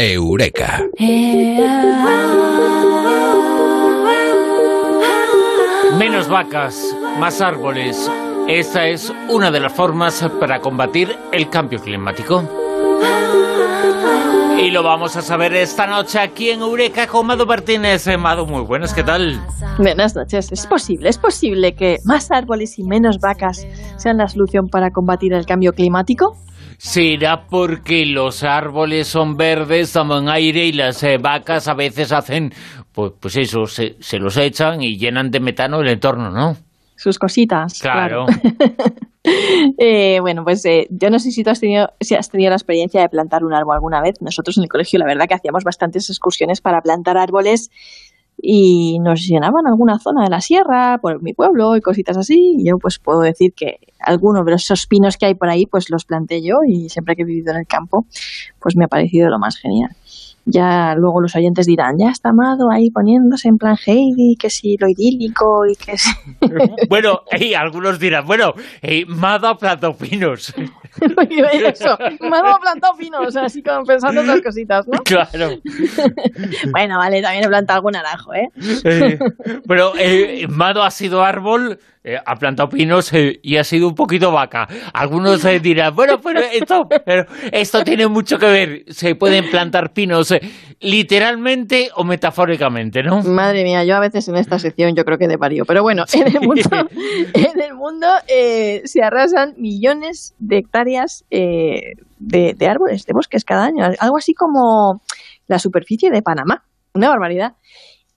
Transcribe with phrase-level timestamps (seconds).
[0.00, 0.84] Eureka.
[5.98, 8.08] Menos vacas, más árboles.
[8.46, 12.44] Esta es una de las formas para combatir el cambio climático.
[14.62, 18.06] Y lo vamos a saber esta noche aquí en Eureka con Mado Martínez.
[18.06, 19.44] Eh, Mado, muy buenas, ¿qué tal?
[19.78, 20.52] Buenas noches.
[20.52, 25.32] Es posible, es posible que más árboles y menos vacas sean la solución para combatir
[25.32, 26.36] el cambio climático.
[26.78, 32.52] Será porque los árboles son verdes, toman aire y las eh, vacas a veces hacen,
[32.92, 36.56] pues, pues eso, se, se los echan y llenan de metano el entorno, ¿no?
[36.96, 37.80] Sus cositas.
[37.80, 38.26] Claro.
[39.76, 42.56] Eh, bueno, pues eh, yo no sé si tú has tenido, si has tenido la
[42.56, 44.14] experiencia de plantar un árbol alguna vez.
[44.22, 47.68] Nosotros en el colegio, la verdad que hacíamos bastantes excursiones para plantar árboles
[48.40, 52.54] y nos llenaban alguna zona de la sierra, por mi pueblo y cositas así.
[52.58, 55.90] Y yo pues puedo decir que algunos de esos pinos que hay por ahí, pues
[55.90, 58.06] los planté yo y siempre que he vivido en el campo,
[58.60, 59.90] pues me ha parecido lo más genial.
[60.50, 64.78] Ya luego los oyentes dirán, ya está Amado ahí poniéndose en plan Heidi, que si
[64.78, 66.10] lo idílico y que si...
[66.88, 70.54] Bueno, y algunos dirán, bueno, eh, Mado plantado pinos.
[71.68, 74.98] Eso, Amado ha plantado pinos, así como pensando otras cositas, ¿no?
[75.02, 75.56] Claro.
[76.70, 78.48] Bueno, vale, también he plantado algún naranjo, ¿eh?
[78.84, 79.18] Eh,
[79.66, 83.94] pero eh, Mado ha sido árbol, eh, ha plantado pinos eh, y ha sido un
[83.94, 84.68] poquito vaca.
[84.92, 88.84] Algunos dirán, bueno, pero esto, pero esto tiene mucho que ver.
[88.88, 90.32] Se pueden plantar pinos
[90.80, 93.22] literalmente o metafóricamente, ¿no?
[93.22, 95.64] Madre mía, yo a veces en esta sección yo creo que de parió.
[95.64, 96.62] Pero bueno, en el mundo,
[97.34, 103.44] en el mundo eh, se arrasan millones de hectáreas eh, de, de árboles, de bosques
[103.44, 103.84] cada año.
[103.98, 105.02] Algo así como
[105.46, 106.64] la superficie de Panamá.
[106.94, 107.54] Una barbaridad.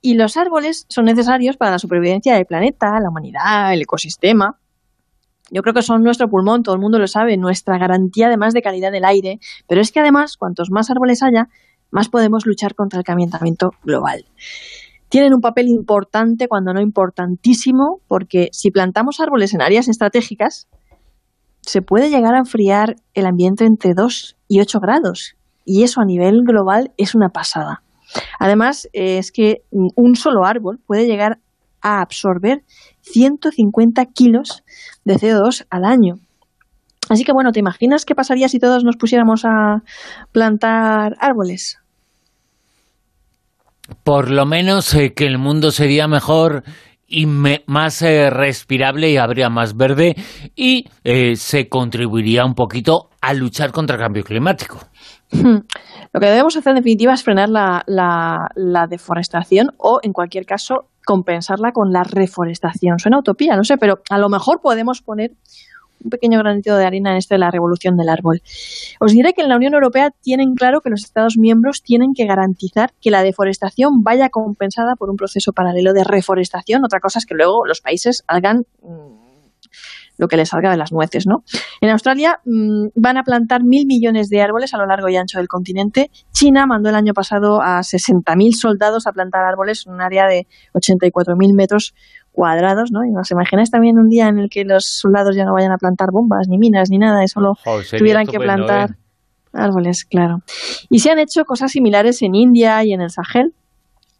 [0.00, 4.58] Y los árboles son necesarios para la supervivencia del planeta, la humanidad, el ecosistema.
[5.50, 8.62] Yo creo que son nuestro pulmón, todo el mundo lo sabe, nuestra garantía además de
[8.62, 9.38] calidad del aire.
[9.66, 11.48] Pero es que además, cuantos más árboles haya,
[11.90, 14.24] más podemos luchar contra el calentamiento global.
[15.08, 20.68] Tienen un papel importante, cuando no importantísimo, porque si plantamos árboles en áreas estratégicas,
[21.62, 25.34] se puede llegar a enfriar el ambiente entre 2 y 8 grados.
[25.64, 27.82] Y eso a nivel global es una pasada.
[28.38, 31.40] Además, eh, es que un solo árbol puede llegar
[31.80, 32.64] a absorber
[33.02, 34.64] 150 kilos
[35.04, 36.16] de CO2 al año.
[37.08, 39.82] Así que bueno, ¿te imaginas qué pasaría si todos nos pusiéramos a
[40.32, 41.78] plantar árboles?
[44.04, 46.62] Por lo menos eh, que el mundo sería mejor
[47.06, 50.14] y me- más eh, respirable y habría más verde
[50.54, 54.78] y eh, se contribuiría un poquito a luchar contra el cambio climático.
[55.32, 60.44] Lo que debemos hacer en definitiva es frenar la, la- la deforestación o, en cualquier
[60.44, 62.98] caso, compensarla con la reforestación.
[62.98, 65.32] Suena utopía, no sé, pero a lo mejor podemos poner
[66.02, 68.42] un pequeño granito de arena en esto de la revolución del árbol.
[69.00, 72.26] Os diré que en la Unión Europea tienen claro que los Estados miembros tienen que
[72.26, 76.84] garantizar que la deforestación vaya compensada por un proceso paralelo de reforestación.
[76.84, 79.18] Otra cosa es que luego los países hagan mm,
[80.18, 81.44] lo que les salga de las nueces, ¿no?
[81.80, 85.38] En Australia mm, van a plantar mil millones de árboles a lo largo y ancho
[85.38, 86.10] del continente.
[86.32, 90.46] China mandó el año pasado a 60.000 soldados a plantar árboles en un área de
[90.74, 91.94] 84.000 metros
[92.38, 93.04] cuadrados, ¿no?
[93.04, 95.76] Y os imagináis también un día en el que los soldados ya no vayan a
[95.76, 98.94] plantar bombas, ni minas, ni nada, y solo sería tuvieran que plantar ¿eh?
[99.54, 100.42] árboles, claro.
[100.88, 103.54] Y se han hecho cosas similares en India y en el Sahel.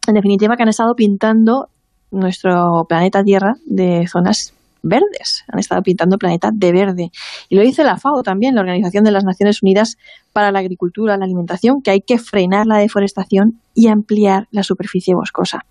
[0.05, 1.69] En definitiva, que han estado pintando
[2.11, 5.45] nuestro planeta Tierra de zonas verdes.
[5.47, 7.11] Han estado pintando el planeta de verde.
[7.47, 9.97] Y lo dice la FAO también, la Organización de las Naciones Unidas
[10.33, 15.15] para la Agricultura, la Alimentación, que hay que frenar la deforestación y ampliar la superficie
[15.15, 15.63] boscosa.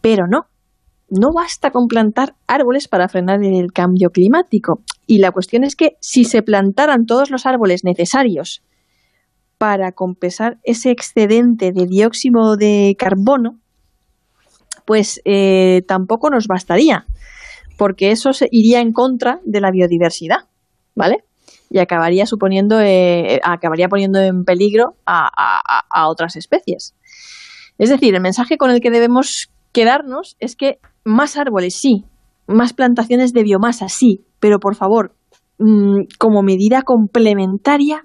[0.00, 0.46] Pero no,
[1.18, 4.82] no basta con plantar árboles para frenar el cambio climático.
[5.06, 8.62] Y la cuestión es que si se plantaran todos los árboles necesarios
[9.58, 13.60] para compensar ese excedente de dióxido de carbono,
[14.84, 17.06] pues eh, tampoco nos bastaría,
[17.78, 20.48] porque eso se iría en contra de la biodiversidad,
[20.94, 21.24] ¿vale?
[21.70, 26.94] Y acabaría suponiendo, eh, acabaría poniendo en peligro a otras especies.
[27.78, 32.04] Es decir, el mensaje con el que debemos quedarnos es que más árboles sí,
[32.46, 35.14] más plantaciones de biomasa sí, pero por favor,
[35.58, 38.04] mm, como medida complementaria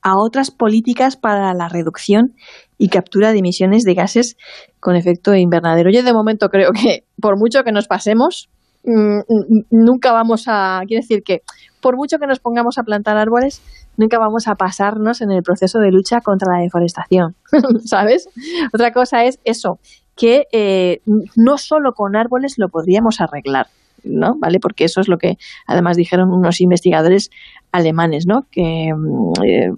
[0.00, 2.34] a otras políticas para la reducción
[2.78, 4.36] y captura de emisiones de gases
[4.80, 5.90] con efecto invernadero.
[5.92, 8.48] Yo de momento creo que por mucho que nos pasemos,
[8.84, 11.40] mm, mm, nunca vamos a, quiero decir que
[11.82, 13.60] por mucho que nos pongamos a plantar árboles,
[13.96, 17.34] nunca vamos a pasarnos en el proceso de lucha contra la deforestación,
[17.84, 18.28] ¿sabes?
[18.72, 19.80] Otra cosa es eso,
[20.18, 21.00] que eh,
[21.36, 23.68] no solo con árboles lo podríamos arreglar,
[24.02, 24.34] ¿no?
[24.38, 24.58] ¿Vale?
[24.58, 27.30] Porque eso es lo que además dijeron unos investigadores
[27.70, 28.46] alemanes, ¿no?
[28.50, 29.70] Que mm, eh,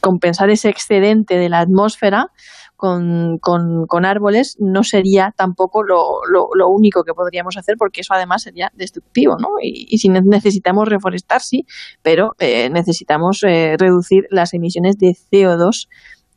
[0.00, 2.32] compensar ese excedente de la atmósfera
[2.76, 8.44] con, con, árboles no sería tampoco lo, lo, único que podríamos hacer porque eso además
[8.44, 9.48] sería destructivo, ¿no?
[9.60, 11.66] Y, si necesitamos reforestar, sí,
[12.02, 15.88] pero eh, necesitamos eh, reducir las emisiones de CO2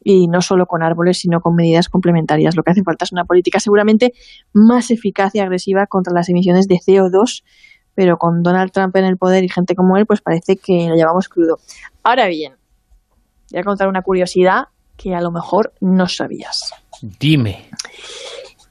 [0.03, 2.55] y no solo con árboles, sino con medidas complementarias.
[2.55, 4.13] Lo que hace falta es una política seguramente
[4.53, 7.43] más eficaz y agresiva contra las emisiones de CO2,
[7.93, 10.95] pero con Donald Trump en el poder y gente como él, pues parece que lo
[10.95, 11.59] llevamos crudo.
[12.03, 12.53] Ahora bien,
[13.51, 14.65] voy a contar una curiosidad
[14.97, 16.73] que a lo mejor no sabías.
[17.01, 17.69] Dime.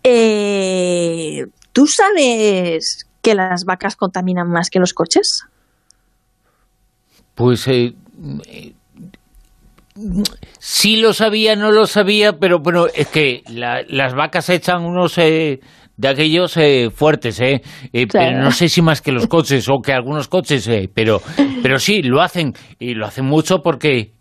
[0.02, 5.44] Eh, ¿Tú sabes que las vacas contaminan más que los coches?
[7.34, 7.94] Pues eh,
[10.58, 15.60] sí lo sabía, no lo sabía, pero bueno, es que las vacas echan unos eh,
[16.00, 17.60] de aquellos eh, fuertes, ¿eh?
[17.92, 21.20] eh pero no sé si más que los coches o que algunos coches, eh, pero,
[21.62, 24.14] pero sí, lo hacen y lo hacen mucho porque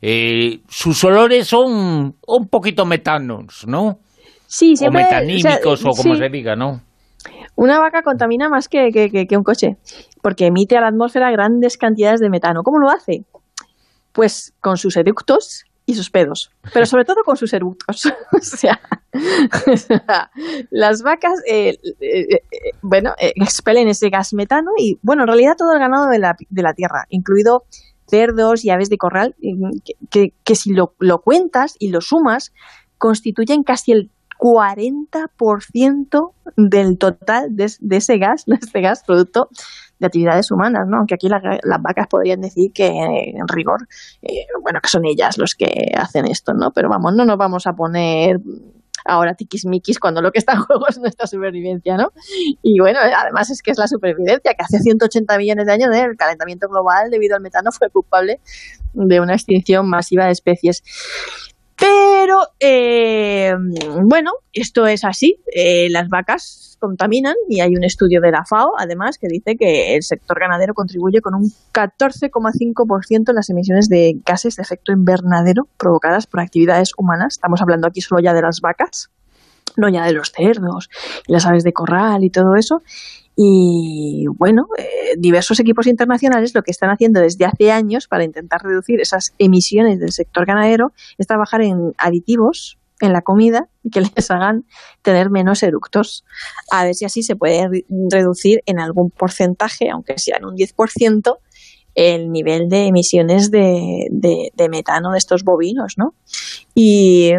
[0.68, 4.00] sus olores son un poquito metanos, ¿no?
[4.46, 6.82] Sí, siempre, O metanímicos o, como se diga, ¿no?
[7.56, 9.78] Una vaca contamina más que, que un coche
[10.22, 12.62] porque emite a la atmósfera grandes cantidades de metano.
[12.64, 13.26] ¿Cómo lo hace?
[14.12, 18.06] Pues con sus eductos y sus pedos, pero sobre todo con sus eructos.
[18.32, 18.80] o, sea,
[20.70, 22.42] las vacas, eh, eh, eh,
[22.84, 26.62] bueno, expelen ese gas metano y, bueno, en realidad todo el ganado de la, de
[26.62, 27.64] la tierra, incluido
[28.08, 29.36] cerdos y aves de corral,
[30.12, 32.54] que, que, si lo, lo, cuentas y lo sumas,
[33.00, 39.50] constituyen casi el 40% del total de, de, ese gas, de este gas producto
[40.00, 40.98] de actividades humanas, ¿no?
[40.98, 41.42] Aunque aquí las
[41.82, 43.88] vacas podrían decir que en rigor,
[44.22, 46.72] eh, bueno, que son ellas los que hacen esto, ¿no?
[46.72, 48.38] Pero vamos, no nos vamos a poner
[49.06, 52.12] ahora tiquismiquis cuando lo que está en juego es nuestra supervivencia, ¿no?
[52.62, 56.16] Y bueno, además es que es la supervivencia, que hace 180 millones de años el
[56.16, 58.40] calentamiento global debido al metano fue culpable
[58.94, 60.84] de una extinción masiva de especies.
[61.80, 63.54] Pero, eh,
[64.04, 65.42] bueno, esto es así.
[65.54, 69.96] Eh, las vacas contaminan y hay un estudio de la FAO, además, que dice que
[69.96, 75.68] el sector ganadero contribuye con un 14,5% en las emisiones de gases de efecto invernadero
[75.78, 77.36] provocadas por actividades humanas.
[77.36, 79.10] Estamos hablando aquí solo ya de las vacas,
[79.78, 80.90] no ya de los cerdos
[81.28, 82.82] y las aves de corral y todo eso.
[83.42, 88.62] Y bueno, eh, diversos equipos internacionales lo que están haciendo desde hace años para intentar
[88.62, 94.30] reducir esas emisiones del sector ganadero es trabajar en aditivos en la comida que les
[94.30, 94.66] hagan
[95.04, 96.26] tener menos eructos.
[96.70, 101.38] A ver si así se puede reducir en algún porcentaje, aunque sea en un 10%,
[102.00, 106.14] el nivel de emisiones de, de, metano de estos bovinos, ¿no?
[106.74, 107.34] Y,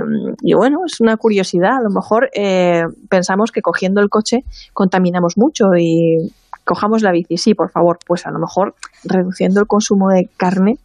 [0.54, 1.78] bueno, es una curiosidad.
[1.78, 6.30] A lo mejor eh, pensamos que cogiendo el coche contaminamos mucho y
[6.64, 7.38] cojamos la bici.
[7.38, 10.76] Sí, por favor, pues a lo mejor reduciendo el consumo de carne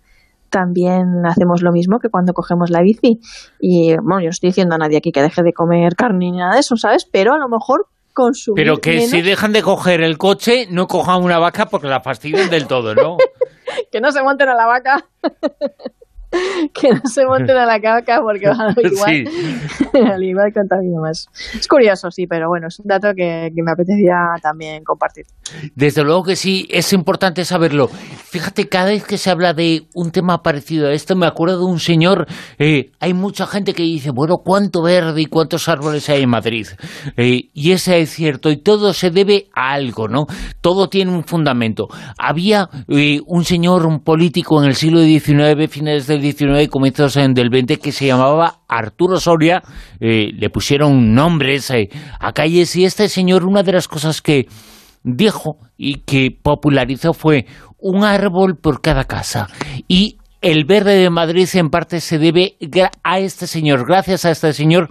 [0.50, 3.19] también hacemos lo mismo que cuando cogemos la bici.
[3.60, 6.38] Y bueno, yo no estoy diciendo a nadie aquí que deje de comer carne ni
[6.38, 7.06] nada de eso, ¿sabes?
[7.12, 11.22] Pero a lo mejor consumir Pero que si dejan de coger el coche, no cojan
[11.22, 13.18] una vaca porque la fastidian del todo, ¿no?
[13.92, 15.07] que no se monten a la vaca.
[16.74, 19.28] que no se monten a la vaca porque van a igual,
[20.14, 21.28] al igual contamina más.
[21.58, 25.26] Es curioso, sí, pero bueno, es un dato que, me apetecía también compartir.
[25.76, 27.88] Desde luego que sí, es importante saberlo.
[27.88, 31.66] Fíjate, cada vez que se habla de un tema parecido a esto, me acuerdo de
[31.66, 32.28] un señor,
[32.60, 36.68] eh, hay mucha gente que dice, bueno, ¿cuánto verde y cuántos árboles hay en Madrid?
[37.18, 40.25] Eh, y ese es cierto, y todo se debe a algo, ¿no?
[40.62, 41.88] Todo tiene un fundamento.
[42.18, 47.13] Había eh, un señor, un político en el siglo XIX, finales del XIX y comienzos
[47.13, 49.63] del XX, que se llamaba Arturo Soria,
[50.00, 51.72] le pusieron nombres
[52.20, 54.48] a calles, y este señor, una de las cosas que
[55.03, 57.46] dijo y que popularizó fue
[57.77, 59.48] un árbol por cada casa.
[59.88, 62.56] Y el verde de Madrid en parte se debe
[63.04, 64.90] a este señor, gracias a este señor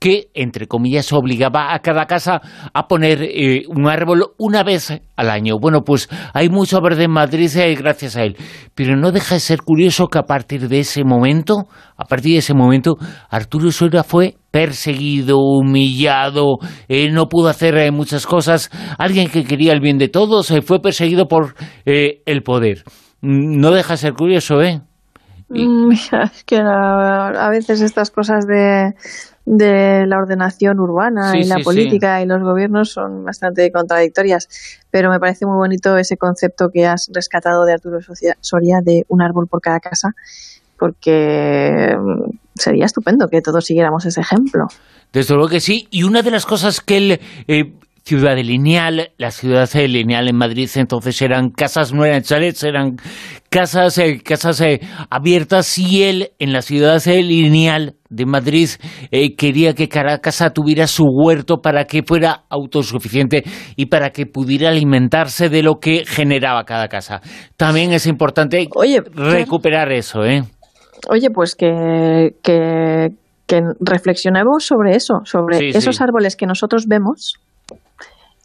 [0.00, 2.40] que, entre comillas, obligaba a cada casa
[2.74, 5.58] a poner eh, un árbol una vez al año.
[5.60, 8.36] Bueno, pues hay mucho verde en Madrid eh, gracias a él.
[8.74, 12.38] Pero no deja de ser curioso que a partir de ese momento, a partir de
[12.38, 12.96] ese momento,
[13.30, 16.58] Arturo Soria fue perseguido, humillado,
[16.88, 18.70] eh, no pudo hacer muchas cosas.
[18.98, 22.82] Alguien que quería el bien de todos fue perseguido por el poder.
[23.22, 24.82] No deja de ser curioso, ¿eh?
[25.48, 25.92] Mm,
[26.32, 28.94] es que a, veces estas cosas de,
[29.44, 34.48] de la ordenación urbana y la política y los gobiernos son bastante contradictorias,
[34.90, 38.00] pero me parece muy bonito ese concepto que has rescatado de Arturo
[38.40, 40.14] Soria de un árbol por cada casa,
[40.78, 44.66] porque mm, sería estupendo que todos siguiéramos ese ejemplo.
[45.12, 47.72] Desde luego que sí, y una de las cosas que él eh,
[48.06, 49.10] ciudad lineal.
[49.18, 52.96] La ciudad lineal en Madrid entonces eran casas, no eran chalets, eran
[53.50, 58.68] casas, eh, casas eh, abiertas y él en la ciudad lineal de Madrid
[59.10, 63.42] eh, quería que cada casa tuviera su huerto para que fuera autosuficiente
[63.74, 67.20] y para que pudiera alimentarse de lo que generaba cada casa.
[67.56, 68.68] También es importante
[69.14, 70.44] recuperar eso, ¿eh?
[71.10, 73.10] Oye, pues que, que,
[73.80, 77.34] reflexionemos sobre eso, sobre esos árboles que nosotros vemos,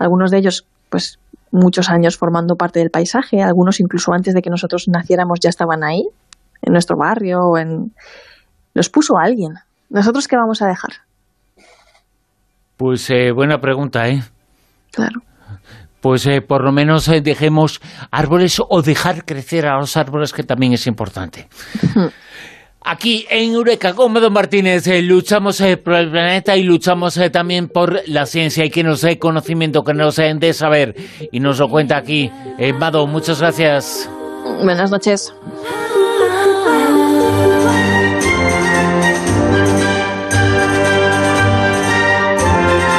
[0.02, 1.20] algunos de ellos, pues
[1.52, 5.84] muchos años formando parte del paisaje, algunos incluso antes de que nosotros naciéramos ya estaban
[5.84, 6.08] ahí,
[6.62, 7.94] en nuestro barrio, o en...
[8.74, 9.54] los puso alguien.
[9.90, 10.92] ¿Nosotros qué vamos a dejar?
[12.78, 14.24] Pues eh, buena pregunta, ¿eh?
[14.92, 15.22] Claro.
[16.02, 17.80] Pues eh, por lo menos eh, dejemos
[18.10, 21.48] árboles o dejar crecer a los árboles, que también es importante.
[22.92, 27.70] Aquí en Eureka Mado Martínez eh, luchamos eh, por el planeta y luchamos eh, también
[27.70, 30.96] por la ciencia y que nos dé conocimiento, que nos dé saber.
[31.32, 32.30] Y nos lo cuenta aquí.
[32.78, 34.10] Mado, muchas gracias.
[34.62, 35.34] Buenas noches.